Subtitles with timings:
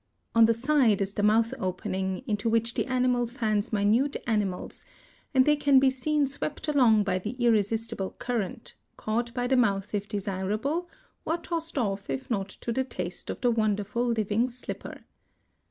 [0.33, 4.83] On the side is the mouth opening, into which the animal fans minute animals,
[5.31, 9.93] and they can be seen swept along by the irresistible current, caught by the mouth
[9.93, 10.89] if desirable,
[11.23, 15.01] or tossed off if not to the taste of the wonderful living slipper.